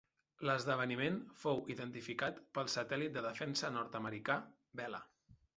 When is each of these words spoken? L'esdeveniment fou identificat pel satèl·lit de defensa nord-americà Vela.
L'esdeveniment 0.49 1.19
fou 1.41 1.61
identificat 1.75 2.41
pel 2.59 2.73
satèl·lit 2.79 3.15
de 3.19 3.23
defensa 3.29 3.73
nord-americà 3.79 4.43
Vela. 4.83 5.07